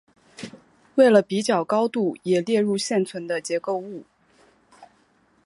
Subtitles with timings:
[0.95, 4.03] 为了比较高度也列入现存的结构物。